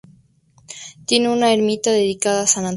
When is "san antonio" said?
2.47-2.69